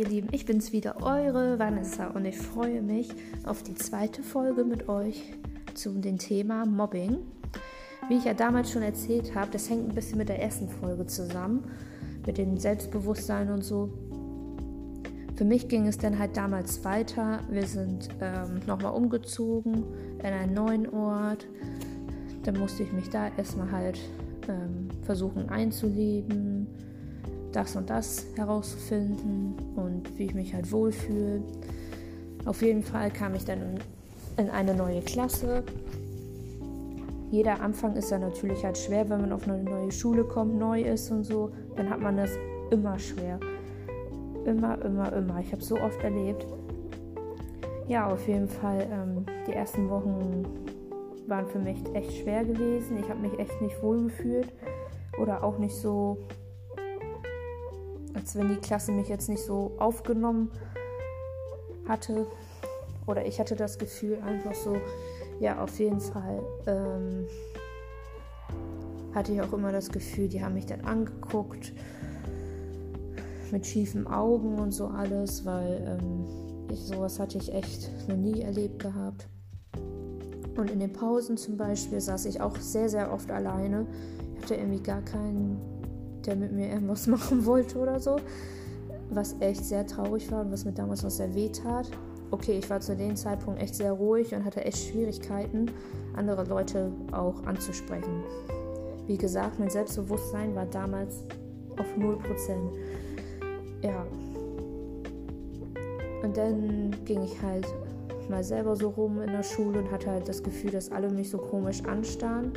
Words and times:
ihr 0.00 0.08
Lieben, 0.08 0.28
ich 0.32 0.46
bin's 0.46 0.72
wieder, 0.72 1.02
eure 1.02 1.58
Vanessa 1.58 2.06
und 2.06 2.24
ich 2.24 2.38
freue 2.38 2.80
mich 2.80 3.10
auf 3.44 3.62
die 3.62 3.74
zweite 3.74 4.22
Folge 4.22 4.64
mit 4.64 4.88
euch 4.88 5.34
zu 5.74 5.90
dem 5.92 6.16
Thema 6.16 6.64
Mobbing. 6.64 7.18
Wie 8.08 8.16
ich 8.16 8.24
ja 8.24 8.32
damals 8.32 8.70
schon 8.70 8.80
erzählt 8.80 9.34
habe, 9.34 9.50
das 9.50 9.68
hängt 9.68 9.90
ein 9.90 9.94
bisschen 9.94 10.16
mit 10.16 10.30
der 10.30 10.40
ersten 10.40 10.70
Folge 10.70 11.04
zusammen, 11.04 11.64
mit 12.24 12.38
dem 12.38 12.56
Selbstbewusstsein 12.56 13.50
und 13.50 13.62
so. 13.62 13.90
Für 15.36 15.44
mich 15.44 15.68
ging 15.68 15.86
es 15.86 15.98
dann 15.98 16.18
halt 16.18 16.34
damals 16.34 16.82
weiter. 16.82 17.40
Wir 17.50 17.66
sind 17.66 18.08
ähm, 18.22 18.60
nochmal 18.66 18.94
umgezogen 18.94 19.84
in 20.18 20.24
einen 20.24 20.54
neuen 20.54 20.88
Ort. 20.94 21.46
Dann 22.44 22.58
musste 22.58 22.84
ich 22.84 22.92
mich 22.92 23.10
da 23.10 23.28
erstmal 23.36 23.70
halt 23.70 23.98
ähm, 24.48 24.88
versuchen 25.02 25.50
einzuleben 25.50 26.68
das 27.52 27.76
und 27.76 27.90
das 27.90 28.26
herauszufinden 28.36 29.54
und 29.76 30.18
wie 30.18 30.24
ich 30.24 30.34
mich 30.34 30.54
halt 30.54 30.70
wohlfühle. 30.72 31.42
Auf 32.46 32.62
jeden 32.62 32.82
Fall 32.82 33.10
kam 33.10 33.34
ich 33.34 33.44
dann 33.44 33.78
in 34.36 34.50
eine 34.50 34.74
neue 34.74 35.02
Klasse. 35.02 35.62
Jeder 37.30 37.60
Anfang 37.60 37.94
ist 37.94 38.10
ja 38.10 38.18
natürlich 38.18 38.64
halt 38.64 38.76
schwer, 38.76 39.08
wenn 39.08 39.20
man 39.20 39.32
auf 39.32 39.46
eine 39.46 39.62
neue 39.62 39.92
Schule 39.92 40.24
kommt, 40.24 40.58
neu 40.58 40.82
ist 40.82 41.10
und 41.10 41.24
so, 41.24 41.50
dann 41.76 41.88
hat 41.88 42.00
man 42.00 42.16
das 42.16 42.30
immer 42.70 42.98
schwer. 42.98 43.38
Immer, 44.44 44.82
immer, 44.84 45.12
immer. 45.12 45.40
Ich 45.40 45.52
habe 45.52 45.62
so 45.62 45.76
oft 45.80 46.02
erlebt. 46.02 46.46
Ja, 47.86 48.08
auf 48.08 48.26
jeden 48.26 48.48
Fall, 48.48 48.86
ähm, 48.90 49.26
die 49.46 49.52
ersten 49.52 49.88
Wochen 49.90 50.44
waren 51.26 51.46
für 51.46 51.58
mich 51.58 51.78
echt 51.94 52.12
schwer 52.18 52.44
gewesen. 52.44 52.98
Ich 52.98 53.08
habe 53.08 53.20
mich 53.20 53.38
echt 53.38 53.60
nicht 53.60 53.80
wohl 53.82 54.04
gefühlt 54.04 54.48
oder 55.20 55.44
auch 55.44 55.58
nicht 55.58 55.74
so 55.74 56.18
als 58.14 58.36
wenn 58.36 58.48
die 58.48 58.56
Klasse 58.56 58.92
mich 58.92 59.08
jetzt 59.08 59.28
nicht 59.28 59.44
so 59.44 59.72
aufgenommen 59.78 60.50
hatte. 61.86 62.26
Oder 63.06 63.26
ich 63.26 63.40
hatte 63.40 63.56
das 63.56 63.78
Gefühl 63.78 64.20
einfach 64.24 64.54
so, 64.54 64.76
ja, 65.40 65.62
auf 65.62 65.78
jeden 65.78 66.00
Fall 66.00 66.42
ähm, 66.66 67.26
hatte 69.14 69.32
ich 69.32 69.40
auch 69.40 69.52
immer 69.52 69.72
das 69.72 69.90
Gefühl, 69.90 70.28
die 70.28 70.42
haben 70.42 70.54
mich 70.54 70.66
dann 70.66 70.82
angeguckt 70.82 71.72
mit 73.50 73.66
schiefen 73.66 74.06
Augen 74.06 74.58
und 74.58 74.72
so 74.72 74.86
alles, 74.86 75.44
weil 75.44 75.98
ähm, 76.00 76.26
ich, 76.70 76.80
sowas 76.80 77.18
hatte 77.18 77.38
ich 77.38 77.52
echt 77.52 77.90
noch 78.08 78.16
nie 78.16 78.42
erlebt 78.42 78.78
gehabt. 78.80 79.28
Und 80.56 80.70
in 80.70 80.78
den 80.78 80.92
Pausen 80.92 81.36
zum 81.36 81.56
Beispiel 81.56 82.00
saß 82.00 82.26
ich 82.26 82.40
auch 82.40 82.56
sehr, 82.56 82.88
sehr 82.88 83.12
oft 83.12 83.30
alleine. 83.30 83.86
Ich 84.36 84.42
hatte 84.42 84.54
irgendwie 84.54 84.82
gar 84.82 85.02
keinen 85.02 85.79
der 86.26 86.36
mit 86.36 86.52
mir 86.52 86.68
irgendwas 86.68 87.06
machen 87.06 87.46
wollte 87.46 87.78
oder 87.78 88.00
so. 88.00 88.16
Was 89.10 89.36
echt 89.40 89.64
sehr 89.64 89.86
traurig 89.86 90.30
war 90.30 90.42
und 90.42 90.52
was 90.52 90.64
mir 90.64 90.72
damals 90.72 91.02
noch 91.02 91.10
sehr 91.10 91.34
weh 91.34 91.48
tat. 91.48 91.90
Okay, 92.30 92.58
ich 92.58 92.70
war 92.70 92.80
zu 92.80 92.94
dem 92.94 93.16
Zeitpunkt 93.16 93.60
echt 93.60 93.74
sehr 93.74 93.92
ruhig 93.92 94.32
und 94.34 94.44
hatte 94.44 94.64
echt 94.64 94.78
Schwierigkeiten, 94.78 95.66
andere 96.14 96.44
Leute 96.44 96.92
auch 97.10 97.42
anzusprechen. 97.44 98.22
Wie 99.08 99.18
gesagt, 99.18 99.58
mein 99.58 99.70
Selbstbewusstsein 99.70 100.54
war 100.54 100.66
damals 100.66 101.24
auf 101.76 101.86
0%. 101.98 102.18
Ja. 103.82 104.06
Und 106.22 106.36
dann 106.36 106.94
ging 107.04 107.24
ich 107.24 107.42
halt 107.42 107.66
mal 108.28 108.44
selber 108.44 108.76
so 108.76 108.90
rum 108.90 109.20
in 109.20 109.32
der 109.32 109.42
Schule 109.42 109.80
und 109.80 109.90
hatte 109.90 110.10
halt 110.10 110.28
das 110.28 110.42
Gefühl, 110.42 110.70
dass 110.70 110.92
alle 110.92 111.10
mich 111.10 111.30
so 111.30 111.38
komisch 111.38 111.82
anstarren 111.84 112.52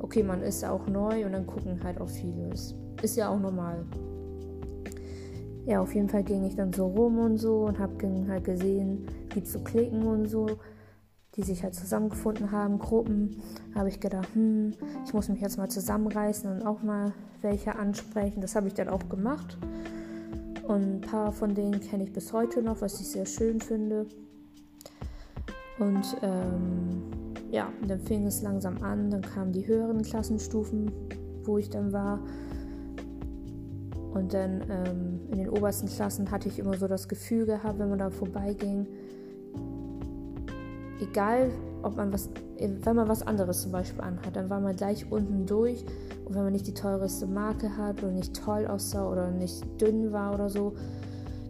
okay, 0.00 0.22
man 0.22 0.42
ist 0.42 0.64
auch 0.64 0.86
neu 0.86 1.24
und 1.26 1.32
dann 1.32 1.46
gucken 1.46 1.82
halt 1.82 2.00
auch 2.00 2.08
viele. 2.08 2.50
Ist 3.02 3.16
ja 3.16 3.28
auch 3.28 3.38
normal. 3.38 3.84
Ja, 5.66 5.80
auf 5.80 5.94
jeden 5.94 6.08
Fall 6.08 6.22
ging 6.24 6.44
ich 6.44 6.56
dann 6.56 6.72
so 6.72 6.86
rum 6.86 7.18
und 7.18 7.36
so 7.36 7.66
und 7.66 7.78
habe 7.78 7.94
halt 8.28 8.44
gesehen, 8.44 9.06
wie 9.34 9.42
zu 9.42 9.62
klicken 9.62 10.02
und 10.02 10.26
so, 10.26 10.46
die 11.36 11.42
sich 11.42 11.62
halt 11.62 11.74
zusammengefunden 11.74 12.50
haben, 12.50 12.78
Gruppen. 12.78 13.42
Habe 13.74 13.90
ich 13.90 14.00
gedacht, 14.00 14.28
hm, 14.34 14.72
ich 15.04 15.12
muss 15.12 15.28
mich 15.28 15.40
jetzt 15.40 15.58
mal 15.58 15.68
zusammenreißen 15.68 16.50
und 16.50 16.66
auch 16.66 16.82
mal 16.82 17.12
welche 17.42 17.76
ansprechen. 17.76 18.40
Das 18.40 18.56
habe 18.56 18.66
ich 18.66 18.74
dann 18.74 18.88
auch 18.88 19.08
gemacht. 19.08 19.58
Und 20.66 20.82
ein 20.82 21.00
paar 21.00 21.32
von 21.32 21.54
denen 21.54 21.80
kenne 21.80 22.04
ich 22.04 22.12
bis 22.12 22.32
heute 22.32 22.62
noch, 22.62 22.80
was 22.80 23.00
ich 23.00 23.08
sehr 23.08 23.26
schön 23.26 23.60
finde. 23.60 24.06
Und 25.78 26.16
ähm, 26.22 27.02
ja, 27.50 27.72
dann 27.86 28.00
fing 28.00 28.26
es 28.26 28.42
langsam 28.42 28.82
an, 28.82 29.10
dann 29.10 29.22
kamen 29.22 29.52
die 29.52 29.66
höheren 29.66 30.02
Klassenstufen, 30.02 30.90
wo 31.44 31.58
ich 31.58 31.70
dann 31.70 31.92
war. 31.92 32.20
Und 34.12 34.34
dann 34.34 34.62
ähm, 34.70 35.20
in 35.30 35.38
den 35.38 35.50
obersten 35.50 35.88
Klassen 35.88 36.30
hatte 36.30 36.48
ich 36.48 36.58
immer 36.58 36.76
so 36.76 36.88
das 36.88 37.08
Gefühl 37.08 37.46
gehabt, 37.46 37.78
wenn 37.78 37.88
man 37.88 37.98
da 37.98 38.10
vorbeiging, 38.10 38.86
egal 41.00 41.50
ob 41.82 41.96
man 41.96 42.12
was, 42.12 42.28
wenn 42.58 42.96
man 42.96 43.08
was 43.08 43.26
anderes 43.26 43.62
zum 43.62 43.72
Beispiel 43.72 44.00
anhat, 44.00 44.34
dann 44.34 44.50
war 44.50 44.60
man 44.60 44.74
gleich 44.74 45.10
unten 45.10 45.46
durch. 45.46 45.84
Und 46.24 46.34
wenn 46.34 46.42
man 46.42 46.52
nicht 46.52 46.66
die 46.66 46.74
teuerste 46.74 47.26
Marke 47.26 47.76
hat 47.76 48.02
oder 48.02 48.12
nicht 48.12 48.34
toll 48.34 48.66
aussah 48.66 49.08
oder 49.08 49.30
nicht 49.30 49.64
dünn 49.80 50.12
war 50.12 50.34
oder 50.34 50.50
so, 50.50 50.74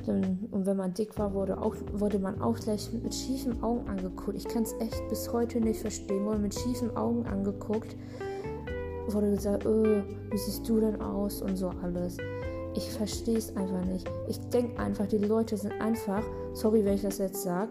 und 0.08 0.66
wenn 0.66 0.76
man 0.76 0.94
dick 0.94 1.18
war, 1.18 1.34
wurde, 1.34 1.60
auch, 1.60 1.74
wurde 1.92 2.18
man 2.18 2.40
auch 2.40 2.58
gleich 2.58 2.90
mit 2.92 3.14
schiefen 3.14 3.62
Augen 3.62 3.88
angeguckt. 3.88 4.36
Ich 4.36 4.48
kann 4.48 4.62
es 4.62 4.74
echt 4.80 5.08
bis 5.08 5.32
heute 5.32 5.60
nicht 5.60 5.80
verstehen. 5.80 6.24
Wurde 6.24 6.38
mit 6.38 6.54
schiefen 6.54 6.96
Augen 6.96 7.26
angeguckt. 7.26 7.96
Wurde 9.08 9.30
gesagt, 9.30 9.66
öh, 9.66 10.02
wie 10.30 10.38
siehst 10.38 10.68
du 10.68 10.80
denn 10.80 11.00
aus 11.00 11.42
und 11.42 11.56
so 11.56 11.70
alles. 11.82 12.16
Ich 12.74 12.90
verstehe 12.90 13.38
es 13.38 13.54
einfach 13.56 13.84
nicht. 13.84 14.08
Ich 14.28 14.38
denke 14.50 14.80
einfach, 14.80 15.06
die 15.06 15.18
Leute 15.18 15.56
sind 15.56 15.72
einfach, 15.80 16.22
sorry, 16.54 16.84
wenn 16.84 16.94
ich 16.94 17.02
das 17.02 17.18
jetzt 17.18 17.42
sage, 17.42 17.70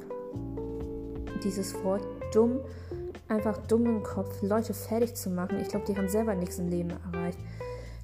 dieses 1.43 1.73
Wort 1.83 2.05
dumm, 2.33 2.59
einfach 3.27 3.57
dumm 3.67 3.85
im 3.85 4.03
Kopf, 4.03 4.41
Leute 4.41 4.73
fertig 4.73 5.15
zu 5.15 5.29
machen. 5.29 5.59
Ich 5.59 5.69
glaube, 5.69 5.85
die 5.85 5.95
haben 5.95 6.09
selber 6.09 6.35
nichts 6.35 6.59
im 6.59 6.69
Leben 6.69 6.89
erreicht. 6.89 7.39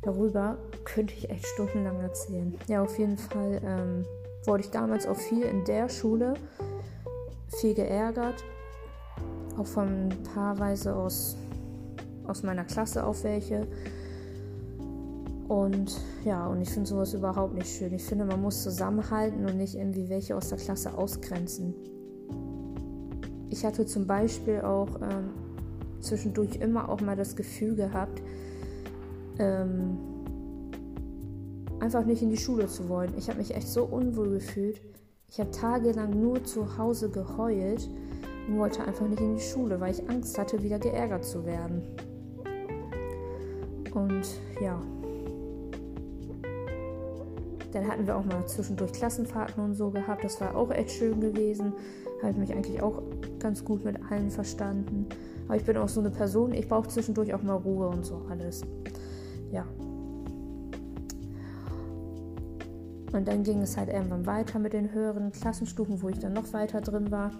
Darüber 0.01 0.57
könnte 0.85 1.13
ich 1.13 1.29
echt 1.29 1.45
stundenlang 1.47 1.99
erzählen. 2.01 2.55
Ja, 2.67 2.83
auf 2.83 2.97
jeden 2.99 3.17
Fall. 3.17 3.61
Ähm, 3.63 4.05
wurde 4.45 4.63
ich 4.63 4.71
damals 4.71 5.07
auch 5.07 5.17
viel 5.17 5.43
in 5.43 5.63
der 5.65 5.89
Schule 5.89 6.35
viel 7.53 7.73
geärgert. 7.73 8.43
Auch 9.57 9.67
von 9.67 10.09
paarweise 10.33 10.95
aus, 10.95 11.37
aus 12.25 12.43
meiner 12.43 12.63
Klasse 12.63 13.05
auf 13.05 13.23
welche. 13.23 13.67
Und 15.47 15.99
ja, 16.25 16.47
und 16.47 16.61
ich 16.61 16.69
finde 16.69 16.89
sowas 16.89 17.13
überhaupt 17.13 17.53
nicht 17.53 17.67
schön. 17.67 17.93
Ich 17.93 18.03
finde, 18.03 18.25
man 18.25 18.41
muss 18.41 18.63
zusammenhalten 18.63 19.45
und 19.45 19.57
nicht 19.57 19.75
irgendwie 19.75 20.09
welche 20.09 20.35
aus 20.35 20.49
der 20.49 20.57
Klasse 20.57 20.97
ausgrenzen. 20.97 21.75
Ich 23.49 23.63
hatte 23.63 23.85
zum 23.85 24.07
Beispiel 24.07 24.61
auch 24.61 24.99
ähm, 25.01 25.29
zwischendurch 25.99 26.55
immer 26.55 26.89
auch 26.89 27.01
mal 27.01 27.15
das 27.15 27.35
Gefühl 27.35 27.75
gehabt, 27.75 28.21
ähm, 29.37 29.97
einfach 31.83 32.05
nicht 32.05 32.21
in 32.21 32.29
die 32.29 32.37
Schule 32.37 32.67
zu 32.67 32.87
wollen. 32.87 33.13
Ich 33.17 33.27
habe 33.27 33.39
mich 33.39 33.53
echt 33.53 33.67
so 33.67 33.83
unwohl 33.83 34.29
gefühlt. 34.29 34.79
Ich 35.29 35.39
habe 35.39 35.51
tagelang 35.51 36.21
nur 36.21 36.41
zu 36.45 36.77
Hause 36.77 37.09
geheult 37.09 37.89
und 38.47 38.57
wollte 38.57 38.85
einfach 38.85 39.05
nicht 39.05 39.19
in 39.19 39.35
die 39.35 39.41
Schule, 39.41 39.81
weil 39.81 39.93
ich 39.93 40.09
Angst 40.09 40.37
hatte, 40.37 40.63
wieder 40.63 40.79
geärgert 40.79 41.25
zu 41.25 41.45
werden. 41.45 41.81
Und 43.93 44.25
ja. 44.61 44.81
Dann 47.73 47.87
hatten 47.87 48.07
wir 48.07 48.15
auch 48.15 48.23
mal 48.23 48.45
zwischendurch 48.47 48.93
Klassenfahrten 48.93 49.61
und 49.61 49.73
so 49.73 49.89
gehabt. 49.89 50.23
Das 50.23 50.39
war 50.39 50.55
auch 50.55 50.71
echt 50.71 50.91
schön 50.91 51.19
gewesen. 51.19 51.73
Habe 52.21 52.39
mich 52.39 52.53
eigentlich 52.53 52.81
auch 52.81 53.01
ganz 53.39 53.65
gut 53.65 53.83
mit 53.83 53.97
allen 54.09 54.29
verstanden. 54.29 55.07
Aber 55.47 55.57
ich 55.57 55.65
bin 55.65 55.75
auch 55.75 55.89
so 55.89 55.99
eine 55.99 56.11
Person, 56.11 56.53
ich 56.53 56.69
brauche 56.69 56.87
zwischendurch 56.87 57.33
auch 57.33 57.43
mal 57.43 57.55
Ruhe 57.55 57.89
und 57.89 58.05
so 58.05 58.21
alles. 58.29 58.61
Und 63.13 63.27
dann 63.27 63.43
ging 63.43 63.61
es 63.61 63.77
halt 63.77 63.89
irgendwann 63.89 64.25
weiter 64.25 64.57
mit 64.57 64.73
den 64.73 64.91
höheren 64.91 65.31
Klassenstufen, 65.31 66.01
wo 66.01 66.09
ich 66.09 66.17
dann 66.17 66.33
noch 66.33 66.51
weiter 66.51 66.81
drin 66.81 67.11
war. 67.11 67.31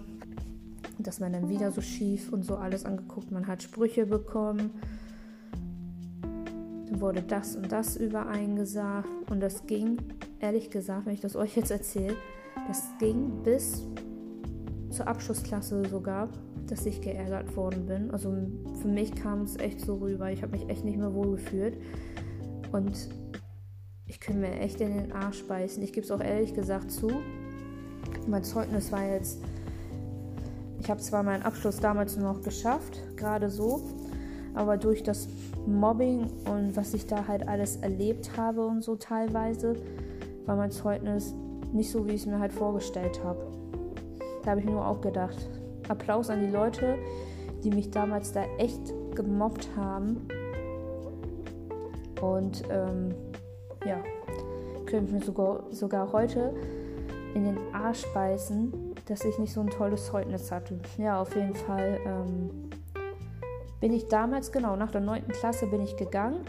Dass 0.98 1.18
man 1.18 1.32
dann 1.32 1.48
wieder 1.48 1.72
so 1.72 1.80
schief 1.80 2.32
und 2.32 2.44
so 2.44 2.56
alles 2.56 2.84
angeguckt. 2.84 3.32
Man 3.32 3.48
hat 3.48 3.62
Sprüche 3.62 4.06
bekommen. 4.06 4.70
Dann 6.22 7.00
wurde 7.00 7.22
das 7.22 7.56
und 7.56 7.72
das 7.72 7.96
übereingesagt. 7.96 9.08
Und 9.28 9.40
das 9.40 9.66
ging, 9.66 9.98
ehrlich 10.38 10.70
gesagt, 10.70 11.06
wenn 11.06 11.14
ich 11.14 11.20
das 11.20 11.34
euch 11.34 11.56
jetzt 11.56 11.72
erzähle, 11.72 12.14
das 12.68 12.84
ging 13.00 13.42
bis 13.42 13.82
zur 14.90 15.08
Abschlussklasse 15.08 15.82
sogar, 15.88 16.28
dass 16.68 16.86
ich 16.86 17.00
geärgert 17.00 17.56
worden 17.56 17.86
bin. 17.86 18.10
Also 18.12 18.32
für 18.80 18.88
mich 18.88 19.12
kam 19.16 19.42
es 19.42 19.56
echt 19.56 19.80
so 19.80 19.96
rüber. 19.96 20.30
Ich 20.30 20.42
habe 20.42 20.52
mich 20.52 20.68
echt 20.68 20.84
nicht 20.84 20.98
mehr 20.98 21.12
wohl 21.12 21.32
gefühlt. 21.32 21.76
Und 22.70 23.08
ich 24.06 24.20
könnte 24.20 24.40
mir 24.40 24.60
echt 24.60 24.80
in 24.80 24.96
den 24.96 25.12
Arsch 25.12 25.44
beißen. 25.44 25.82
Ich 25.82 25.92
gebe 25.92 26.04
es 26.04 26.10
auch 26.10 26.20
ehrlich 26.20 26.54
gesagt 26.54 26.90
zu. 26.90 27.10
Mein 28.26 28.44
Zeugnis 28.44 28.92
war 28.92 29.04
jetzt. 29.04 29.40
Ich 30.80 30.90
habe 30.90 31.00
zwar 31.00 31.22
meinen 31.22 31.42
Abschluss 31.42 31.78
damals 31.78 32.16
noch 32.16 32.42
geschafft, 32.42 33.00
gerade 33.16 33.48
so, 33.48 33.82
aber 34.52 34.76
durch 34.76 35.02
das 35.02 35.28
Mobbing 35.66 36.30
und 36.44 36.76
was 36.76 36.92
ich 36.92 37.06
da 37.06 37.26
halt 37.26 37.48
alles 37.48 37.76
erlebt 37.76 38.36
habe 38.36 38.66
und 38.66 38.84
so 38.84 38.96
teilweise, 38.96 39.76
war 40.44 40.56
mein 40.56 40.70
Zeugnis 40.70 41.32
nicht 41.72 41.90
so, 41.90 42.06
wie 42.06 42.12
ich 42.12 42.22
es 42.22 42.26
mir 42.26 42.38
halt 42.38 42.52
vorgestellt 42.52 43.22
habe. 43.24 43.46
Da 44.42 44.50
habe 44.50 44.60
ich 44.60 44.66
nur 44.66 44.86
auch 44.86 45.00
gedacht, 45.00 45.48
Applaus 45.88 46.28
an 46.28 46.40
die 46.40 46.52
Leute, 46.52 46.98
die 47.62 47.70
mich 47.70 47.90
damals 47.90 48.32
da 48.32 48.44
echt 48.58 48.92
gemobbt 49.14 49.68
haben. 49.74 50.28
Und 52.20 52.62
ähm, 52.70 53.14
ja, 53.84 54.02
könnte 54.86 55.12
mir 55.12 55.22
sogar, 55.22 55.64
sogar 55.70 56.12
heute 56.12 56.54
in 57.34 57.44
den 57.44 57.58
Arsch 57.72 58.04
beißen, 58.14 58.94
dass 59.06 59.24
ich 59.24 59.38
nicht 59.38 59.52
so 59.52 59.60
ein 59.60 59.70
tolles 59.70 60.06
Zeugnis 60.06 60.50
hatte. 60.50 60.78
Ja, 60.98 61.20
auf 61.20 61.34
jeden 61.34 61.54
Fall 61.54 61.98
ähm, 62.06 62.70
bin 63.80 63.92
ich 63.92 64.06
damals, 64.08 64.52
genau, 64.52 64.76
nach 64.76 64.90
der 64.90 65.00
9. 65.00 65.28
Klasse 65.28 65.66
bin 65.66 65.82
ich 65.82 65.96
gegangen 65.96 66.40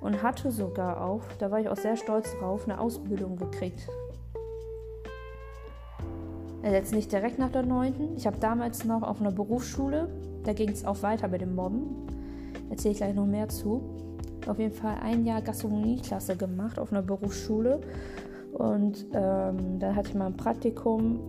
und 0.00 0.22
hatte 0.22 0.50
sogar 0.50 1.04
auch, 1.04 1.22
da 1.38 1.50
war 1.50 1.60
ich 1.60 1.68
auch 1.68 1.76
sehr 1.76 1.96
stolz 1.96 2.34
drauf, 2.38 2.64
eine 2.64 2.80
Ausbildung 2.80 3.36
gekriegt. 3.36 3.88
Also 6.62 6.74
jetzt 6.74 6.92
nicht 6.92 7.10
direkt 7.10 7.38
nach 7.38 7.50
der 7.50 7.62
9. 7.62 8.16
Ich 8.16 8.26
habe 8.26 8.38
damals 8.38 8.84
noch 8.84 9.02
auf 9.02 9.20
einer 9.20 9.32
Berufsschule, 9.32 10.08
da 10.44 10.52
ging 10.52 10.70
es 10.70 10.84
auch 10.84 11.02
weiter 11.02 11.28
mit 11.28 11.40
dem 11.40 11.54
Mobben. 11.54 12.06
Erzähle 12.70 12.92
ich 12.92 12.98
gleich 12.98 13.14
noch 13.14 13.26
mehr 13.26 13.48
zu. 13.48 13.99
Auf 14.50 14.58
jeden 14.58 14.74
Fall 14.74 14.96
ein 15.00 15.24
Jahr 15.24 15.42
Gastronomieklasse 15.42 16.34
gemacht 16.34 16.80
auf 16.80 16.90
einer 16.90 17.02
Berufsschule. 17.02 17.80
Und 18.52 19.06
ähm, 19.12 19.78
dann 19.78 19.94
hatte 19.94 20.08
ich 20.08 20.14
mal 20.16 20.26
ein 20.26 20.36
Praktikum 20.36 21.20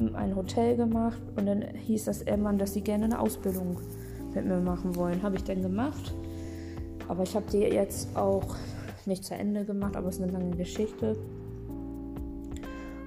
in 0.00 0.14
ein 0.14 0.34
Hotel 0.34 0.74
gemacht 0.76 1.20
und 1.36 1.44
dann 1.44 1.60
hieß 1.60 2.06
das 2.06 2.22
irgendwann, 2.22 2.56
dass 2.56 2.72
sie 2.72 2.80
gerne 2.80 3.04
eine 3.04 3.20
Ausbildung 3.20 3.76
mit 4.34 4.46
mir 4.46 4.58
machen 4.58 4.96
wollen. 4.96 5.22
Habe 5.22 5.36
ich 5.36 5.44
dann 5.44 5.60
gemacht. 5.60 6.14
Aber 7.08 7.24
ich 7.24 7.36
habe 7.36 7.44
die 7.52 7.58
jetzt 7.58 8.16
auch 8.16 8.56
nicht 9.04 9.22
zu 9.22 9.34
Ende 9.34 9.66
gemacht, 9.66 9.94
aber 9.94 10.08
es 10.08 10.16
ist 10.16 10.22
eine 10.22 10.32
lange 10.32 10.56
Geschichte. 10.56 11.14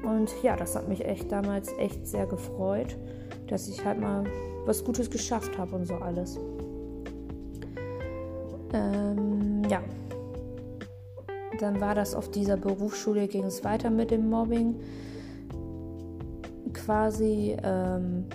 Und 0.03 0.30
ja, 0.44 0.56
das 0.56 0.75
hat 0.75 0.88
mich 0.88 1.03
echt 1.03 1.31
damals 1.31 1.74
echt 1.80 2.06
sehr 2.06 2.27
gefreut, 2.27 2.95
dass 3.48 3.68
ich 3.68 3.83
halt 3.83 4.00
mal 4.00 4.25
was 4.68 4.86
Gutes 4.86 5.09
geschafft 5.09 5.57
habe 5.57 5.75
und 5.75 5.88
so 5.88 5.95
alles. 5.95 6.38
Ähm, 8.73 9.63
ja. 9.69 9.81
Dann 11.59 11.79
war 11.79 11.95
das 11.95 12.15
auf 12.15 12.31
dieser 12.31 12.57
Berufsschule, 12.57 13.27
ging 13.27 13.44
es 13.44 13.63
weiter 13.63 13.89
mit 13.89 14.12
dem 14.12 14.29
Mobbing. 14.29 14.75
Quasi, 16.73 17.56
ähm, 17.63 18.25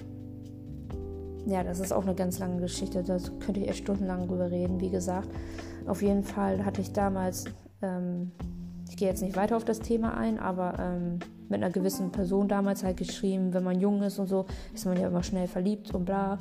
ja, 1.46 1.64
das 1.64 1.80
ist 1.80 1.92
auch 1.92 2.04
eine 2.04 2.14
ganz 2.14 2.38
lange 2.38 2.60
Geschichte, 2.60 3.02
da 3.02 3.18
könnte 3.40 3.60
ich 3.60 3.68
echt 3.68 3.78
stundenlang 3.78 4.28
drüber 4.28 4.50
reden, 4.50 4.80
wie 4.80 4.90
gesagt. 4.90 5.28
Auf 5.86 6.02
jeden 6.02 6.22
Fall 6.22 6.64
hatte 6.64 6.80
ich 6.80 6.92
damals, 6.92 7.46
ähm, 7.82 8.32
ich 8.88 8.96
gehe 8.96 9.08
jetzt 9.08 9.22
nicht 9.22 9.36
weiter 9.36 9.56
auf 9.56 9.64
das 9.64 9.80
Thema 9.80 10.16
ein, 10.16 10.38
aber 10.38 10.74
ähm, 10.78 11.18
mit 11.48 11.62
einer 11.62 11.70
gewissen 11.70 12.10
Person 12.10 12.48
damals 12.48 12.84
halt 12.84 12.96
geschrieben, 12.96 13.54
wenn 13.54 13.64
man 13.64 13.80
jung 13.80 14.02
ist 14.02 14.18
und 14.18 14.26
so, 14.26 14.46
ist 14.74 14.86
man 14.86 15.00
ja 15.00 15.08
immer 15.08 15.22
schnell 15.22 15.46
verliebt 15.46 15.94
und 15.94 16.04
bla. 16.04 16.38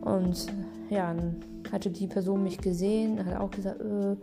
Und 0.00 0.46
ja, 0.88 1.12
dann 1.12 1.36
hatte 1.72 1.90
die 1.90 2.06
Person 2.06 2.42
mich 2.42 2.58
gesehen, 2.58 3.24
hat 3.24 3.40
auch 3.40 3.50
gesagt, 3.50 3.80
äh, 3.80 4.16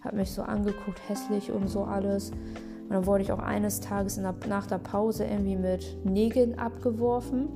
hat 0.00 0.14
mich 0.14 0.30
so 0.30 0.42
angeguckt, 0.42 1.00
hässlich 1.08 1.50
und 1.50 1.68
so 1.68 1.84
alles. 1.84 2.30
Und 2.30 2.90
dann 2.90 3.06
wurde 3.06 3.22
ich 3.22 3.32
auch 3.32 3.40
eines 3.40 3.80
Tages 3.80 4.16
der, 4.16 4.34
nach 4.48 4.66
der 4.66 4.78
Pause 4.78 5.24
irgendwie 5.24 5.56
mit 5.56 6.04
Nägeln 6.04 6.58
abgeworfen. 6.58 7.48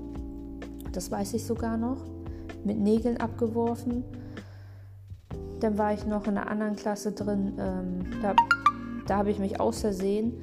Das 0.92 1.10
weiß 1.10 1.34
ich 1.34 1.44
sogar 1.44 1.76
noch. 1.76 2.04
Mit 2.64 2.78
Nägeln 2.78 3.16
abgeworfen. 3.16 4.04
Dann 5.60 5.78
war 5.78 5.94
ich 5.94 6.06
noch 6.06 6.26
in 6.26 6.36
einer 6.36 6.50
anderen 6.50 6.76
Klasse 6.76 7.12
drin. 7.12 7.54
Ähm, 7.58 8.04
da 8.20 8.34
da 9.06 9.18
habe 9.18 9.30
ich 9.30 9.38
mich 9.38 9.60
aus 9.60 9.80
Versehen, 9.80 10.34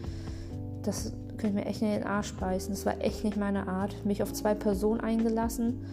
das 0.83 1.13
könnte 1.37 1.47
ich 1.47 1.53
mir 1.53 1.65
echt 1.65 1.81
in 1.81 1.89
den 1.89 2.03
Arsch 2.03 2.33
beißen. 2.33 2.71
Das 2.71 2.85
war 2.85 3.01
echt 3.01 3.23
nicht 3.23 3.37
meine 3.37 3.67
Art. 3.67 4.05
Mich 4.05 4.21
auf 4.21 4.33
zwei 4.33 4.53
Personen 4.53 4.99
eingelassen 4.99 5.85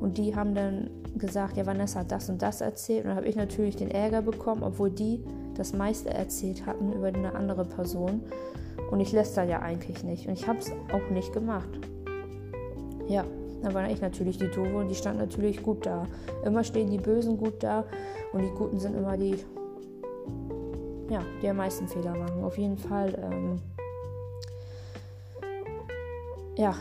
und 0.00 0.18
die 0.18 0.34
haben 0.34 0.54
dann 0.54 0.90
gesagt, 1.16 1.56
ja, 1.56 1.66
Vanessa 1.66 2.00
hat 2.00 2.12
das 2.12 2.28
und 2.28 2.42
das 2.42 2.60
erzählt. 2.60 3.04
Und 3.04 3.08
dann 3.08 3.16
habe 3.16 3.26
ich 3.26 3.36
natürlich 3.36 3.76
den 3.76 3.90
Ärger 3.90 4.22
bekommen, 4.22 4.62
obwohl 4.62 4.90
die 4.90 5.22
das 5.54 5.72
meiste 5.72 6.10
erzählt 6.10 6.66
hatten 6.66 6.92
über 6.92 7.08
eine 7.08 7.34
andere 7.34 7.64
Person. 7.64 8.22
Und 8.90 9.00
ich 9.00 9.12
lässt 9.12 9.36
da 9.36 9.44
ja 9.44 9.60
eigentlich 9.60 10.04
nicht. 10.04 10.26
Und 10.26 10.34
ich 10.34 10.48
habe 10.48 10.58
es 10.58 10.72
auch 10.92 11.10
nicht 11.10 11.32
gemacht. 11.32 11.68
Ja, 13.08 13.24
dann 13.62 13.74
war 13.74 13.90
ich 13.90 14.00
natürlich 14.00 14.38
die 14.38 14.48
Doofe 14.48 14.76
und 14.76 14.88
die 14.88 14.94
stand 14.94 15.18
natürlich 15.18 15.62
gut 15.62 15.84
da. 15.84 16.06
Immer 16.44 16.64
stehen 16.64 16.90
die 16.90 16.98
Bösen 16.98 17.36
gut 17.36 17.62
da 17.62 17.84
und 18.32 18.42
die 18.42 18.50
Guten 18.50 18.78
sind 18.78 18.96
immer 18.96 19.16
die, 19.16 19.36
ja, 21.10 21.20
die 21.42 21.48
am 21.48 21.56
meisten 21.56 21.86
Fehler 21.88 22.16
machen. 22.16 22.42
Auf 22.42 22.56
jeden 22.56 22.78
Fall, 22.78 23.14
ähm, 23.22 23.60
ja, 26.56 26.74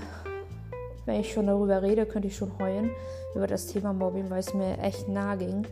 wenn 1.09 1.21
ich 1.21 1.33
schon 1.33 1.47
darüber 1.47 1.81
rede, 1.81 2.05
könnte 2.05 2.27
ich 2.27 2.35
schon 2.35 2.51
heulen 2.59 2.91
über 3.33 3.47
das 3.47 3.65
Thema 3.65 3.93
Mobbing, 3.93 4.29
weil 4.29 4.41
es 4.41 4.53
mir 4.53 4.77
echt 4.77 5.09
nah 5.09 5.35
ging. 5.35 5.65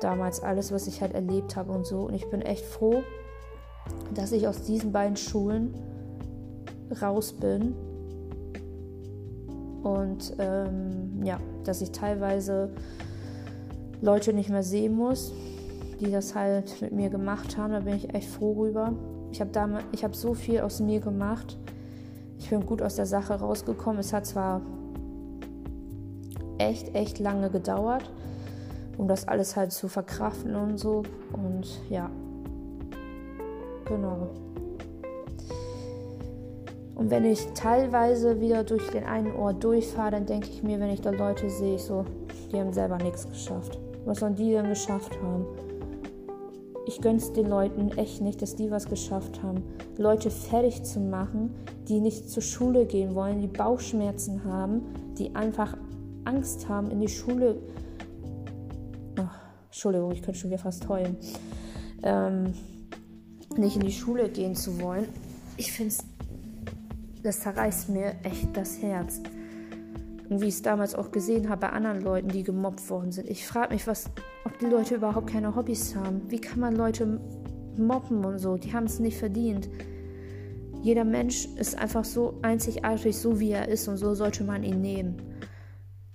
Damals 0.00 0.40
alles, 0.40 0.70
was 0.70 0.86
ich 0.86 1.00
halt 1.00 1.14
erlebt 1.14 1.56
habe 1.56 1.72
und 1.72 1.84
so. 1.84 2.02
Und 2.02 2.14
ich 2.14 2.30
bin 2.30 2.42
echt 2.42 2.64
froh, 2.64 3.02
dass 4.14 4.30
ich 4.30 4.46
aus 4.46 4.62
diesen 4.62 4.92
beiden 4.92 5.16
Schulen 5.16 5.74
raus 7.02 7.32
bin. 7.32 7.74
Und 9.82 10.32
ähm, 10.38 11.24
ja, 11.24 11.40
dass 11.64 11.82
ich 11.82 11.90
teilweise 11.90 12.70
Leute 14.00 14.32
nicht 14.32 14.48
mehr 14.48 14.62
sehen 14.62 14.94
muss, 14.94 15.32
die 16.00 16.12
das 16.12 16.36
halt 16.36 16.80
mit 16.80 16.92
mir 16.92 17.10
gemacht 17.10 17.56
haben. 17.56 17.72
Da 17.72 17.80
bin 17.80 17.96
ich 17.96 18.14
echt 18.14 18.28
froh 18.28 18.52
rüber. 18.52 18.92
Ich 19.32 19.40
habe 19.40 19.82
hab 20.02 20.14
so 20.14 20.34
viel 20.34 20.60
aus 20.60 20.78
mir 20.78 21.00
gemacht 21.00 21.56
ich 22.52 22.58
bin 22.58 22.66
gut 22.66 22.82
aus 22.82 22.96
der 22.96 23.06
Sache 23.06 23.32
rausgekommen. 23.32 23.98
Es 23.98 24.12
hat 24.12 24.26
zwar 24.26 24.60
echt, 26.58 26.94
echt 26.94 27.18
lange 27.18 27.48
gedauert, 27.48 28.10
um 28.98 29.08
das 29.08 29.26
alles 29.26 29.56
halt 29.56 29.72
zu 29.72 29.88
verkraften 29.88 30.54
und 30.54 30.76
so. 30.76 31.02
Und 31.32 31.66
ja, 31.88 32.10
genau. 33.86 34.28
Und 36.94 37.08
wenn 37.10 37.24
ich 37.24 37.46
teilweise 37.54 38.38
wieder 38.42 38.64
durch 38.64 38.86
den 38.90 39.04
einen 39.04 39.34
Ort 39.34 39.64
durchfahre, 39.64 40.10
dann 40.10 40.26
denke 40.26 40.48
ich 40.50 40.62
mir, 40.62 40.78
wenn 40.78 40.90
ich 40.90 41.00
da 41.00 41.08
Leute 41.08 41.48
sehe, 41.48 41.78
so, 41.78 42.04
die 42.52 42.60
haben 42.60 42.74
selber 42.74 42.98
nichts 42.98 43.26
geschafft. 43.26 43.78
Was 44.04 44.18
sollen 44.18 44.34
die 44.34 44.50
denn 44.50 44.68
geschafft 44.68 45.18
haben? 45.22 45.46
Ich 46.86 47.00
gönn's 47.00 47.32
den 47.32 47.48
Leuten 47.48 47.96
echt 47.96 48.20
nicht, 48.20 48.42
dass 48.42 48.56
die 48.56 48.70
was 48.70 48.86
geschafft 48.86 49.42
haben. 49.42 49.62
Leute 49.98 50.30
fertig 50.30 50.82
zu 50.82 50.98
machen, 51.00 51.54
die 51.88 52.00
nicht 52.00 52.28
zur 52.28 52.42
Schule 52.42 52.86
gehen 52.86 53.14
wollen, 53.14 53.40
die 53.40 53.46
Bauchschmerzen 53.46 54.44
haben, 54.44 54.82
die 55.18 55.34
einfach 55.34 55.76
Angst 56.24 56.68
haben, 56.68 56.90
in 56.90 57.00
die 57.00 57.08
Schule. 57.08 57.56
Ach, 59.16 59.38
Entschuldigung, 59.66 60.12
ich 60.12 60.22
könnte 60.22 60.40
schon 60.40 60.50
wieder 60.50 60.58
fast 60.58 60.88
heulen. 60.88 61.16
Ähm, 62.02 62.54
nicht 63.56 63.76
in 63.76 63.82
die 63.82 63.92
Schule 63.92 64.28
gehen 64.28 64.56
zu 64.56 64.80
wollen. 64.80 65.08
Ich 65.56 65.72
finde 65.72 65.94
das 67.22 67.40
zerreißt 67.40 67.88
mir 67.90 68.16
echt 68.24 68.56
das 68.56 68.82
Herz. 68.82 69.20
Und 70.32 70.40
wie 70.40 70.48
ich 70.48 70.54
es 70.54 70.62
damals 70.62 70.94
auch 70.94 71.10
gesehen 71.10 71.50
habe 71.50 71.60
bei 71.60 71.68
anderen 71.68 72.00
Leuten, 72.00 72.28
die 72.28 72.42
gemobbt 72.42 72.88
worden 72.88 73.12
sind. 73.12 73.28
Ich 73.28 73.46
frage 73.46 73.74
mich, 73.74 73.86
was, 73.86 74.08
ob 74.46 74.58
die 74.60 74.64
Leute 74.64 74.94
überhaupt 74.94 75.26
keine 75.26 75.54
Hobbys 75.54 75.94
haben. 75.94 76.22
Wie 76.28 76.40
kann 76.40 76.58
man 76.58 76.74
Leute 76.74 77.20
mobben 77.76 78.24
und 78.24 78.38
so? 78.38 78.56
Die 78.56 78.72
haben 78.72 78.86
es 78.86 78.98
nicht 78.98 79.18
verdient. 79.18 79.68
Jeder 80.80 81.04
Mensch 81.04 81.46
ist 81.56 81.78
einfach 81.78 82.06
so 82.06 82.38
einzigartig, 82.40 83.14
so 83.14 83.40
wie 83.40 83.50
er 83.50 83.68
ist 83.68 83.88
und 83.88 83.98
so 83.98 84.14
sollte 84.14 84.42
man 84.42 84.62
ihn 84.62 84.80
nehmen. 84.80 85.16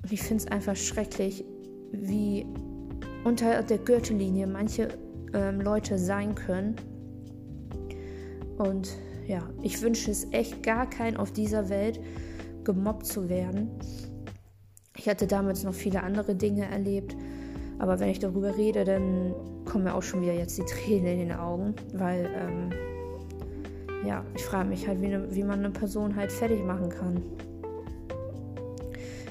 Und 0.01 0.11
ich 0.11 0.23
finde 0.23 0.45
es 0.45 0.51
einfach 0.51 0.75
schrecklich, 0.75 1.45
wie 1.91 2.47
unter 3.23 3.61
der 3.61 3.77
Gürtellinie 3.77 4.47
manche 4.47 4.87
ähm, 5.35 5.61
Leute 5.61 5.99
sein 5.99 6.33
können. 6.33 6.75
Und 8.57 8.97
ja, 9.27 9.47
ich 9.61 9.79
wünsche 9.83 10.09
es 10.09 10.25
echt 10.31 10.63
gar 10.63 10.89
keinen 10.89 11.17
auf 11.17 11.31
dieser 11.31 11.69
Welt, 11.69 11.99
gemobbt 12.67 13.05
zu 13.05 13.29
werden. 13.29 13.69
Ich 14.97 15.07
hatte 15.07 15.25
damals 15.25 15.63
noch 15.63 15.73
viele 15.73 16.03
andere 16.03 16.35
Dinge 16.35 16.65
erlebt, 16.65 17.15
aber 17.79 17.99
wenn 17.99 18.09
ich 18.09 18.19
darüber 18.19 18.57
rede, 18.57 18.83
dann 18.83 19.33
kommen 19.63 19.85
mir 19.85 19.95
auch 19.95 20.03
schon 20.03 20.21
wieder 20.21 20.33
jetzt 20.33 20.57
die 20.57 20.65
Tränen 20.65 21.07
in 21.07 21.19
den 21.29 21.31
Augen, 21.31 21.73
weil 21.93 22.29
ähm, 22.35 22.69
ja, 24.05 24.23
ich 24.35 24.43
frage 24.43 24.67
mich 24.67 24.85
halt, 24.85 25.01
wie, 25.01 25.07
ne, 25.07 25.27
wie 25.29 25.43
man 25.43 25.59
eine 25.59 25.69
Person 25.69 26.15
halt 26.15 26.31
fertig 26.31 26.63
machen 26.63 26.89
kann. 26.89 27.23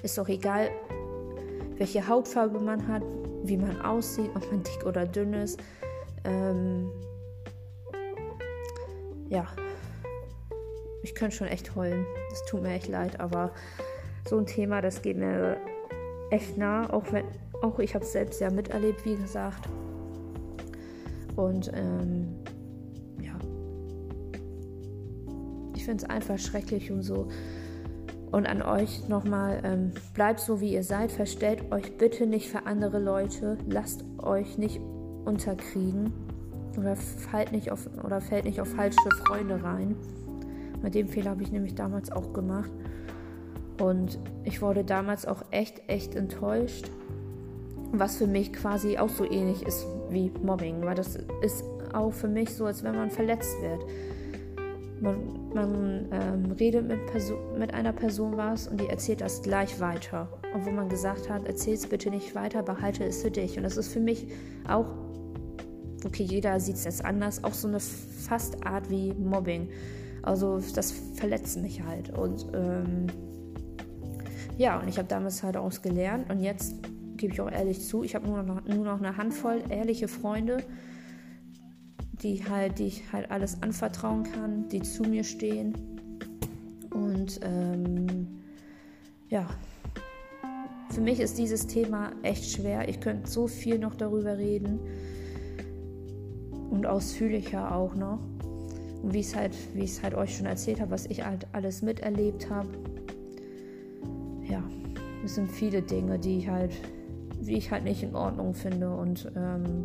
Ist 0.03 0.17
doch 0.17 0.29
egal, 0.29 0.71
welche 1.77 2.09
Hautfarbe 2.09 2.59
man 2.59 2.89
hat, 2.89 3.03
wie 3.45 3.59
man 3.59 3.81
aussieht, 3.83 4.31
ob 4.35 4.51
man 4.51 4.63
dick 4.63 4.87
oder 4.87 5.05
dünn 5.05 5.35
ist. 5.35 5.61
Ähm, 6.25 6.91
ja, 9.29 9.47
ich 11.07 11.15
könnte 11.15 11.37
schon 11.37 11.47
echt 11.47 11.77
heulen. 11.77 12.05
Das 12.31 12.45
tut 12.47 12.63
mir 12.63 12.75
echt 12.75 12.89
leid, 12.89 13.21
aber 13.21 13.53
so 14.29 14.37
ein 14.39 14.47
Thema, 14.47 14.83
das 14.83 15.03
geht 15.03 15.17
mir 15.17 15.57
echt 16.31 16.59
nah, 16.59 16.93
auch 16.93 17.05
wenn 17.13 17.25
auch 17.63 17.79
ich 17.79 17.95
habe 17.95 18.05
es 18.05 18.13
selbst 18.13 18.41
ja 18.41 18.51
miterlebt, 18.51 19.05
wie 19.05 19.15
gesagt. 19.15 19.69
Und 21.37 21.71
ähm, 21.75 22.35
ja, 23.23 23.39
ich 25.77 25.85
finde 25.85 26.05
es 26.05 26.11
einfach 26.11 26.39
schrecklich 26.39 26.91
und 26.91 27.03
so. 27.03 27.29
Und 28.33 28.47
an 28.47 28.61
euch 28.61 29.09
nochmal, 29.09 29.61
ähm, 29.63 29.93
bleibt 30.13 30.41
so 30.41 30.61
wie 30.61 30.73
ihr 30.73 30.83
seid, 30.83 31.13
verstellt 31.13 31.71
euch 31.71 31.97
bitte 31.97 32.27
nicht 32.27 32.51
für 32.51 32.67
andere 32.67 32.99
Leute, 32.99 33.57
lasst 33.69 34.05
euch 34.19 34.59
nicht 34.59 34.81
unterkriegen 35.25 36.13
oder 36.77 36.97
fällt 36.97 37.53
nicht 37.53 37.71
auf, 37.71 37.89
oder 38.05 38.21
fällt 38.21 38.45
nicht 38.45 38.61
auf 38.61 38.69
falsche 38.69 39.09
Freunde 39.25 39.63
rein. 39.63 39.95
Bei 40.87 40.91
dem 40.91 41.09
Fehler 41.09 41.31
habe 41.31 41.43
ich 41.43 41.51
nämlich 41.51 41.75
damals 41.75 42.13
auch 42.13 42.33
gemacht. 42.33 42.71
Und 43.81 44.21
ich 44.45 44.63
wurde 44.63 44.85
damals 44.85 45.27
auch 45.27 45.43
echt, 45.51 45.83
echt 45.89 46.15
enttäuscht, 46.15 46.93
was 47.91 48.19
für 48.19 48.29
mich 48.29 48.53
quasi 48.53 48.97
auch 48.97 49.09
so 49.09 49.25
ähnlich 49.25 49.67
ist 49.67 49.85
wie 50.11 50.31
Mobbing, 50.45 50.83
weil 50.83 50.95
das 50.95 51.19
ist 51.43 51.65
auch 51.93 52.13
für 52.13 52.29
mich 52.29 52.55
so, 52.55 52.67
als 52.67 52.85
wenn 52.85 52.95
man 52.95 53.11
verletzt 53.11 53.57
wird. 53.61 53.81
Man, 55.01 55.51
man 55.53 56.07
ähm, 56.13 56.53
redet 56.53 56.87
mit, 56.87 57.01
mit, 57.59 57.75
einer 57.75 57.93
Person 57.93 58.37
was 58.37 58.69
und 58.69 58.81
die 58.81 58.87
erzählt 58.87 59.23
das 59.23 59.43
gleich 59.43 59.81
weiter. 59.81 60.29
Wo 60.55 60.71
man 60.71 60.89
gesagt 60.89 61.29
hat, 61.29 61.49
erzähl 61.49 61.75
es 61.75 61.89
bitte 61.89 62.11
nicht 62.11 62.37
weiter, 62.37 62.63
behalte 62.63 63.03
es 63.03 63.23
für 63.23 63.33
dich. 63.33 63.57
Und 63.57 63.65
das 63.65 63.77
ist 63.77 63.93
für 63.93 63.99
mich 63.99 64.29
auch, 64.69 64.87
okay, 66.05 66.23
jeder 66.23 66.61
sieht 66.61 66.77
es 66.77 66.85
jetzt 66.85 67.05
anders, 67.05 67.43
auch 67.43 67.55
so 67.55 67.67
eine 67.67 67.81
fast 67.81 68.65
Art 68.65 68.89
wie 68.89 69.13
Mobbing. 69.15 69.69
Also 70.27 70.61
das 70.75 70.93
verletzt 71.15 71.57
mich 71.63 71.83
halt. 71.83 72.11
Und 72.11 72.47
ähm, 72.53 73.07
ja, 74.59 74.81
und 74.81 74.89
ich 74.89 74.99
habe 74.99 75.09
damals 75.09 75.43
halt 75.43 75.57
auch 75.57 75.71
gelernt 75.83 76.31
und 76.31 76.41
jetzt 76.41 76.75
gebe 77.17 77.33
ich 77.33 77.41
auch 77.41 77.51
ehrlich 77.51 77.87
zu, 77.87 78.03
ich 78.03 78.15
habe 78.15 78.27
nur 78.27 78.43
noch, 78.43 78.65
nur 78.67 78.85
noch 78.85 78.99
eine 78.99 79.17
Handvoll 79.17 79.63
ehrliche 79.69 80.09
Freunde, 80.09 80.59
die 82.23 82.45
halt, 82.45 82.79
die 82.79 82.87
ich 82.89 83.13
halt 83.13 83.31
alles 83.31 83.63
anvertrauen 83.63 84.25
kann, 84.25 84.69
die 84.69 84.83
zu 84.83 85.05
mir 85.05 85.23
stehen. 85.23 85.75
Und 86.91 87.41
ähm, 87.43 88.43
ja, 89.29 89.47
für 90.91 91.01
mich 91.01 91.21
ist 91.21 91.39
dieses 91.39 91.67
Thema 91.67 92.11
echt 92.23 92.51
schwer. 92.51 92.89
Ich 92.89 93.01
könnte 93.01 93.31
so 93.31 93.47
viel 93.47 93.79
noch 93.79 93.95
darüber 93.95 94.39
reden 94.39 94.81
und 96.71 96.87
ausführlicher 96.87 97.75
auch 97.75 97.95
noch. 97.95 98.19
Wie 99.13 99.21
es 99.21 99.37
halt, 99.37 99.53
wie 99.75 99.85
ich 99.85 99.93
es 99.93 100.03
halt 100.03 100.15
euch 100.15 100.37
schon 100.37 100.47
erzählt 100.47 100.81
habe, 100.81 100.91
was 100.91 101.07
ich 101.07 101.25
halt 101.25 101.47
alles 101.53 101.83
miterlebt 101.83 102.51
habe. 102.51 102.69
Ja, 104.49 104.63
es 105.25 105.35
sind 105.35 105.51
viele 105.51 105.83
Dinge, 105.83 106.19
die 106.19 106.39
ich 106.39 106.49
halt, 106.49 106.73
wie 107.41 107.57
ich 107.57 107.71
halt 107.71 107.85
nicht 107.85 108.03
in 108.03 108.15
Ordnung 108.15 108.55
finde 108.55 108.91
und 108.95 109.31
ähm, 109.37 109.85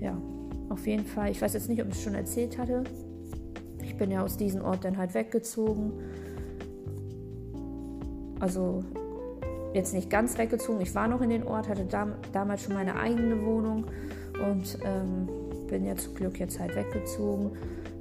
ja, 0.00 0.16
auf 0.68 0.86
jeden 0.86 1.04
Fall, 1.04 1.30
ich 1.30 1.42
weiß 1.42 1.54
jetzt 1.54 1.68
nicht, 1.68 1.80
ob 1.82 1.88
ich 1.88 1.94
es 1.94 2.02
schon 2.02 2.14
erzählt 2.14 2.58
hatte. 2.58 2.84
Ich 3.82 3.96
bin 3.96 4.10
ja 4.10 4.22
aus 4.22 4.36
diesem 4.36 4.62
Ort 4.62 4.84
dann 4.84 4.96
halt 4.96 5.14
weggezogen. 5.14 5.92
Also 8.38 8.84
jetzt 9.74 9.94
nicht 9.94 10.10
ganz 10.10 10.38
weggezogen. 10.38 10.80
Ich 10.80 10.94
war 10.94 11.08
noch 11.08 11.20
in 11.20 11.30
den 11.30 11.46
Ort, 11.46 11.68
hatte 11.68 11.84
dam 11.84 12.14
damals 12.32 12.62
schon 12.62 12.74
meine 12.74 12.96
eigene 12.96 13.44
Wohnung 13.44 13.86
und 14.44 14.78
ähm, 14.84 15.28
bin 15.68 15.84
ja 15.84 15.94
zum 15.96 16.14
Glück 16.14 16.38
jetzt 16.38 16.58
halt 16.58 16.74
weggezogen. 16.74 17.52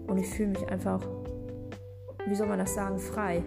Und 0.07 0.17
ich 0.17 0.27
fühle 0.27 0.49
mich 0.49 0.67
einfach, 0.69 1.05
wie 2.25 2.35
soll 2.35 2.47
man 2.47 2.59
das 2.59 2.73
sagen, 2.73 2.97
frei. 2.97 3.43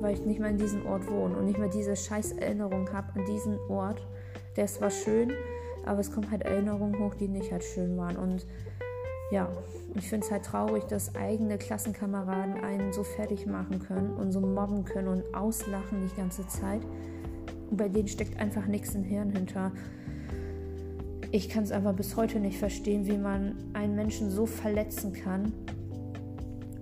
Weil 0.00 0.14
ich 0.14 0.24
nicht 0.24 0.40
mehr 0.40 0.50
in 0.50 0.58
diesem 0.58 0.86
Ort 0.86 1.08
wohne 1.10 1.36
und 1.36 1.46
nicht 1.46 1.58
mehr 1.58 1.68
diese 1.68 1.94
scheiß 1.94 2.32
Erinnerung 2.32 2.90
habe 2.92 3.08
an 3.18 3.24
diesen 3.26 3.58
Ort. 3.68 4.06
Der 4.56 4.64
ist 4.64 4.76
zwar 4.76 4.90
schön, 4.90 5.32
aber 5.84 6.00
es 6.00 6.10
kommen 6.10 6.30
halt 6.30 6.42
Erinnerungen 6.42 6.98
hoch, 6.98 7.14
die 7.14 7.28
nicht 7.28 7.52
halt 7.52 7.64
schön 7.64 7.96
waren. 7.96 8.16
Und 8.16 8.46
ja, 9.30 9.48
ich 9.94 10.08
finde 10.08 10.26
es 10.26 10.32
halt 10.32 10.44
traurig, 10.44 10.84
dass 10.84 11.14
eigene 11.14 11.58
Klassenkameraden 11.58 12.64
einen 12.64 12.92
so 12.92 13.04
fertig 13.04 13.46
machen 13.46 13.78
können 13.78 14.14
und 14.14 14.32
so 14.32 14.40
mobben 14.40 14.84
können 14.84 15.08
und 15.08 15.34
auslachen 15.34 16.08
die 16.08 16.16
ganze 16.16 16.46
Zeit. 16.48 16.82
Und 17.70 17.76
bei 17.76 17.88
denen 17.88 18.08
steckt 18.08 18.38
einfach 18.40 18.66
nichts 18.66 18.94
im 18.94 19.04
Hirn 19.04 19.30
hinter. 19.30 19.72
Ich 21.32 21.48
kann 21.48 21.62
es 21.62 21.70
einfach 21.70 21.94
bis 21.94 22.16
heute 22.16 22.40
nicht 22.40 22.58
verstehen, 22.58 23.06
wie 23.06 23.16
man 23.16 23.54
einen 23.72 23.94
Menschen 23.94 24.30
so 24.30 24.46
verletzen 24.46 25.12
kann. 25.12 25.52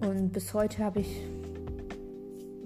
Und 0.00 0.32
bis 0.32 0.54
heute 0.54 0.82
habe 0.84 1.00
ich 1.00 1.22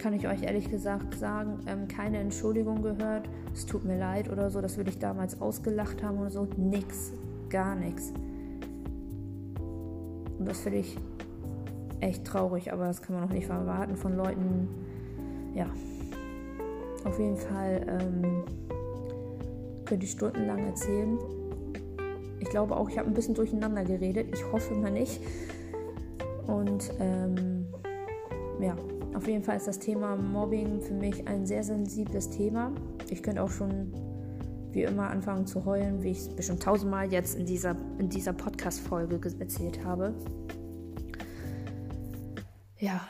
kann 0.02 0.14
ich 0.14 0.26
euch 0.26 0.42
ehrlich 0.42 0.68
gesagt 0.68 1.14
sagen, 1.14 1.60
ähm, 1.66 1.86
keine 1.86 2.18
Entschuldigung 2.18 2.82
gehört. 2.82 3.28
Es 3.54 3.66
tut 3.66 3.84
mir 3.84 3.96
leid 3.96 4.28
oder 4.30 4.50
so, 4.50 4.60
dass 4.60 4.76
wir 4.76 4.82
dich 4.82 4.98
damals 4.98 5.40
ausgelacht 5.40 6.02
haben 6.02 6.18
oder 6.18 6.30
so. 6.30 6.48
Nix, 6.56 7.12
gar 7.48 7.76
nichts. 7.76 8.12
Und 10.38 10.44
das 10.48 10.58
finde 10.58 10.78
ich 10.78 10.96
echt 12.00 12.24
traurig, 12.24 12.72
aber 12.72 12.86
das 12.86 13.00
kann 13.00 13.14
man 13.14 13.28
auch 13.28 13.32
nicht 13.32 13.48
erwarten 13.48 13.96
von 13.96 14.16
Leuten. 14.16 14.68
Ja, 15.54 15.66
auf 17.04 17.16
jeden 17.20 17.36
Fall 17.36 17.86
ähm, 17.86 18.42
könnte 19.84 20.04
ich 20.04 20.10
stundenlang 20.10 20.66
erzählen. 20.66 21.16
Ich 22.52 22.54
glaube 22.54 22.76
auch, 22.76 22.90
ich 22.90 22.98
habe 22.98 23.08
ein 23.08 23.14
bisschen 23.14 23.32
durcheinander 23.32 23.82
geredet. 23.82 24.26
Ich 24.34 24.44
hoffe 24.52 24.74
mal 24.74 24.90
nicht. 24.90 25.22
Und 26.46 26.92
ähm, 27.00 27.64
ja, 28.60 28.76
auf 29.14 29.26
jeden 29.26 29.42
Fall 29.42 29.56
ist 29.56 29.66
das 29.66 29.78
Thema 29.78 30.16
Mobbing 30.16 30.82
für 30.82 30.92
mich 30.92 31.26
ein 31.26 31.46
sehr 31.46 31.64
sensibles 31.64 32.28
Thema. 32.28 32.70
Ich 33.08 33.22
könnte 33.22 33.42
auch 33.42 33.48
schon 33.48 33.90
wie 34.72 34.82
immer 34.82 35.08
anfangen 35.08 35.46
zu 35.46 35.64
heulen, 35.64 36.02
wie 36.02 36.10
ich 36.10 36.18
es 36.18 36.28
bestimmt 36.28 36.62
tausendmal 36.62 37.10
jetzt 37.10 37.36
in 37.36 37.46
dieser, 37.46 37.74
in 37.96 38.10
dieser 38.10 38.34
Podcast-Folge 38.34 39.18
erzählt 39.38 39.82
habe. 39.82 40.12
Ja, 42.78 43.00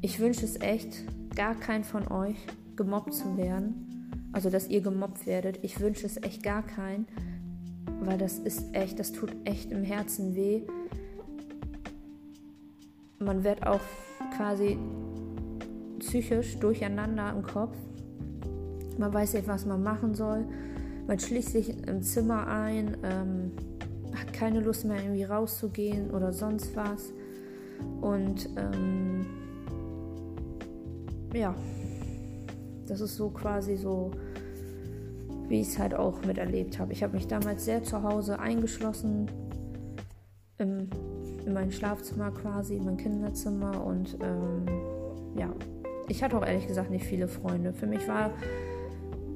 ich 0.00 0.18
wünsche 0.18 0.46
es 0.46 0.58
echt, 0.62 1.04
gar 1.36 1.54
keinen 1.56 1.84
von 1.84 2.10
euch 2.10 2.38
gemobbt 2.74 3.12
zu 3.12 3.36
werden. 3.36 4.30
Also, 4.32 4.48
dass 4.48 4.66
ihr 4.66 4.80
gemobbt 4.80 5.26
werdet. 5.26 5.58
Ich 5.62 5.78
wünsche 5.78 6.06
es 6.06 6.16
echt 6.22 6.42
gar 6.42 6.62
keinen, 6.62 7.06
weil 8.00 8.18
das 8.18 8.38
ist 8.38 8.74
echt, 8.74 8.98
das 8.98 9.12
tut 9.12 9.34
echt 9.44 9.70
im 9.70 9.84
Herzen 9.84 10.34
weh. 10.34 10.62
Man 13.18 13.44
wird 13.44 13.66
auch 13.66 13.80
quasi 14.36 14.78
psychisch 15.98 16.58
durcheinander 16.58 17.30
im 17.30 17.42
Kopf. 17.42 17.76
Man 18.96 19.12
weiß 19.12 19.34
nicht, 19.34 19.48
was 19.48 19.66
man 19.66 19.82
machen 19.82 20.14
soll. 20.14 20.44
Man 21.06 21.18
schließt 21.18 21.52
sich 21.52 21.86
im 21.86 22.02
Zimmer 22.02 22.46
ein, 22.46 22.96
ähm, 23.02 23.52
hat 24.14 24.32
keine 24.32 24.60
Lust 24.60 24.84
mehr 24.84 25.02
irgendwie 25.02 25.24
rauszugehen 25.24 26.10
oder 26.10 26.32
sonst 26.32 26.74
was. 26.76 27.12
Und 28.00 28.48
ähm, 28.56 29.26
ja, 31.32 31.54
das 32.86 33.00
ist 33.00 33.16
so 33.16 33.30
quasi 33.30 33.76
so, 33.76 34.10
wie 35.48 35.60
ich 35.60 35.68
es 35.68 35.78
halt 35.78 35.94
auch 35.94 36.22
miterlebt 36.24 36.78
habe. 36.78 36.92
Ich 36.92 37.02
habe 37.02 37.14
mich 37.14 37.26
damals 37.26 37.64
sehr 37.64 37.82
zu 37.82 38.02
Hause 38.02 38.38
eingeschlossen, 38.38 39.30
im, 40.58 40.88
in 41.46 41.52
mein 41.52 41.70
Schlafzimmer 41.70 42.30
quasi, 42.30 42.76
in 42.76 42.84
mein 42.84 42.96
Kinderzimmer 42.96 43.84
und 43.84 44.18
ähm, 44.20 44.66
ja, 45.36 45.52
ich 46.08 46.22
hatte 46.22 46.36
auch 46.36 46.44
ehrlich 46.44 46.66
gesagt 46.66 46.90
nicht 46.90 47.04
viele 47.04 47.28
Freunde. 47.28 47.72
Für 47.72 47.86
mich 47.86 48.06
war, 48.08 48.30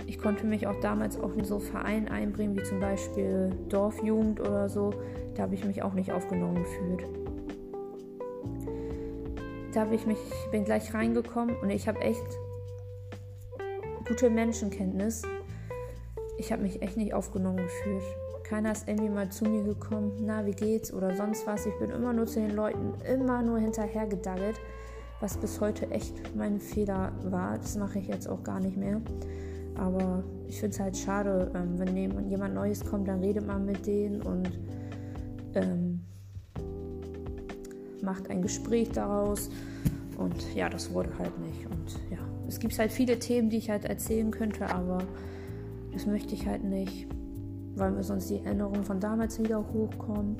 ich 0.06 0.18
konnte 0.18 0.46
mich 0.46 0.66
auch 0.66 0.80
damals 0.80 1.18
auch 1.18 1.34
in 1.34 1.44
so 1.44 1.58
Vereine 1.58 2.10
einbringen, 2.10 2.56
wie 2.56 2.62
zum 2.62 2.80
Beispiel 2.80 3.50
Dorfjugend 3.68 4.40
oder 4.40 4.68
so. 4.68 4.92
Da 5.34 5.42
habe 5.42 5.54
ich 5.54 5.64
mich 5.64 5.82
auch 5.82 5.94
nicht 5.94 6.12
aufgenommen 6.12 6.56
gefühlt. 6.56 7.04
Da 9.72 9.82
habe 9.82 9.94
ich 9.94 10.06
mich, 10.06 10.18
bin 10.50 10.64
gleich 10.64 10.92
reingekommen 10.92 11.56
und 11.62 11.70
ich 11.70 11.88
habe 11.88 12.00
echt 12.00 12.38
gute 14.06 14.28
Menschenkenntnis. 14.28 15.22
Ich 16.38 16.52
habe 16.52 16.62
mich 16.62 16.82
echt 16.82 16.96
nicht 16.96 17.14
aufgenommen 17.14 17.58
gefühlt. 17.58 18.02
Keiner 18.44 18.72
ist 18.72 18.88
irgendwie 18.88 19.08
mal 19.08 19.30
zu 19.30 19.44
mir 19.44 19.62
gekommen, 19.62 20.12
na, 20.20 20.44
wie 20.44 20.52
geht's 20.52 20.92
oder 20.92 21.14
sonst 21.14 21.46
was. 21.46 21.64
Ich 21.66 21.78
bin 21.78 21.90
immer 21.90 22.12
nur 22.12 22.26
zu 22.26 22.40
den 22.40 22.50
Leuten, 22.50 22.94
immer 23.04 23.42
nur 23.42 23.58
hinterher 23.58 24.06
gedaggelt 24.06 24.60
was 25.22 25.36
bis 25.36 25.60
heute 25.60 25.88
echt 25.92 26.34
mein 26.34 26.60
Fehler 26.60 27.12
war. 27.22 27.56
Das 27.56 27.76
mache 27.76 28.00
ich 28.00 28.08
jetzt 28.08 28.28
auch 28.28 28.42
gar 28.42 28.58
nicht 28.58 28.76
mehr. 28.76 29.00
Aber 29.76 30.24
ich 30.48 30.58
finde 30.58 30.74
es 30.74 30.80
halt 30.80 30.96
schade, 30.96 31.50
ähm, 31.54 31.78
wenn 31.78 32.28
jemand 32.28 32.54
Neues 32.54 32.84
kommt, 32.84 33.08
dann 33.08 33.20
redet 33.20 33.46
man 33.46 33.64
mit 33.64 33.86
denen 33.86 34.20
und 34.20 34.50
ähm, 35.54 36.00
macht 38.02 38.28
ein 38.30 38.42
Gespräch 38.42 38.90
daraus. 38.90 39.48
Und 40.18 40.54
ja, 40.54 40.68
das 40.68 40.92
wurde 40.92 41.16
halt 41.18 41.38
nicht. 41.38 41.66
Und 41.66 42.00
ja, 42.10 42.18
es 42.48 42.58
gibt 42.58 42.76
halt 42.76 42.90
viele 42.90 43.18
Themen, 43.18 43.48
die 43.48 43.58
ich 43.58 43.70
halt 43.70 43.84
erzählen 43.84 44.30
könnte, 44.32 44.68
aber 44.74 44.98
das 45.92 46.06
möchte 46.06 46.34
ich 46.34 46.46
halt 46.46 46.64
nicht, 46.64 47.06
weil 47.74 47.92
mir 47.92 48.02
sonst 48.02 48.30
die 48.30 48.38
Erinnerungen 48.38 48.84
von 48.84 49.00
damals 49.00 49.38
wieder 49.38 49.64
hochkommen. 49.72 50.36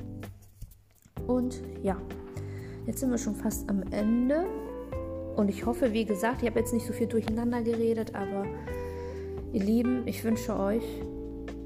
Und 1.27 1.61
ja, 1.81 1.97
jetzt 2.85 2.99
sind 2.99 3.11
wir 3.11 3.17
schon 3.17 3.35
fast 3.35 3.69
am 3.69 3.83
Ende. 3.91 4.45
Und 5.35 5.49
ich 5.49 5.65
hoffe, 5.65 5.93
wie 5.93 6.05
gesagt, 6.05 6.41
ich 6.41 6.49
habe 6.49 6.59
jetzt 6.59 6.73
nicht 6.73 6.85
so 6.85 6.93
viel 6.93 7.07
durcheinander 7.07 7.61
geredet, 7.61 8.13
aber 8.13 8.45
ihr 9.51 9.63
Lieben, 9.63 10.03
ich 10.05 10.23
wünsche 10.23 10.57
euch, 10.57 10.83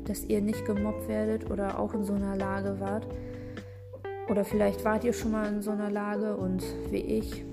dass 0.06 0.24
ihr 0.24 0.42
nicht 0.42 0.66
gemobbt 0.66 1.08
werdet 1.08 1.50
oder 1.52 1.80
auch 1.80 1.94
in 1.94 2.04
so 2.04 2.14
einer 2.14 2.36
Lage 2.36 2.80
wart. 2.80 3.08
Oder 4.30 4.46
vielleicht 4.46 4.84
wart 4.86 5.04
ihr 5.04 5.14
schon 5.14 5.32
mal 5.32 5.52
in 5.52 5.62
so 5.62 5.72
einer 5.72 5.90
Lage 5.90 6.36
und 6.36 6.64
wie 6.92 6.98
ich. 6.98 7.44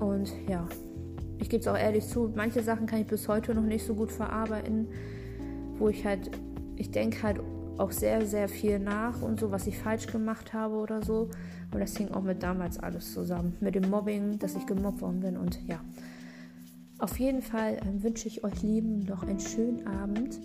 Und 0.00 0.32
ja, 0.48 0.66
ich 1.38 1.48
gebe 1.48 1.60
es 1.60 1.68
auch 1.68 1.76
ehrlich 1.76 2.06
zu, 2.06 2.32
manche 2.34 2.62
Sachen 2.62 2.86
kann 2.86 3.00
ich 3.00 3.06
bis 3.06 3.28
heute 3.28 3.54
noch 3.54 3.62
nicht 3.62 3.84
so 3.84 3.94
gut 3.94 4.10
verarbeiten, 4.10 4.88
wo 5.78 5.88
ich 5.88 6.04
halt, 6.04 6.30
ich 6.76 6.90
denke 6.90 7.22
halt 7.22 7.40
auch 7.78 7.92
sehr, 7.92 8.26
sehr 8.26 8.48
viel 8.48 8.78
nach 8.78 9.22
und 9.22 9.38
so, 9.38 9.50
was 9.50 9.66
ich 9.66 9.78
falsch 9.78 10.06
gemacht 10.06 10.52
habe 10.52 10.74
oder 10.74 11.02
so. 11.02 11.28
Und 11.72 11.80
das 11.80 11.96
hing 11.96 12.10
auch 12.10 12.22
mit 12.22 12.42
damals 12.42 12.78
alles 12.78 13.12
zusammen. 13.12 13.56
Mit 13.60 13.74
dem 13.74 13.88
Mobbing, 13.88 14.38
dass 14.38 14.54
ich 14.54 14.66
gemobbt 14.66 15.00
worden 15.00 15.20
bin 15.20 15.36
und 15.36 15.60
ja. 15.66 15.80
Auf 16.98 17.18
jeden 17.20 17.42
Fall 17.42 17.76
äh, 17.76 18.02
wünsche 18.02 18.26
ich 18.26 18.42
euch 18.42 18.62
Lieben 18.62 19.04
noch 19.04 19.22
einen 19.22 19.38
schönen 19.38 19.86
Abend 19.86 20.40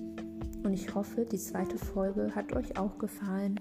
und 0.64 0.74
ich 0.74 0.94
hoffe, 0.94 1.26
die 1.26 1.40
zweite 1.40 1.78
Folge 1.78 2.32
hat 2.36 2.54
euch 2.54 2.78
auch 2.78 3.00
gefallen. 3.00 3.60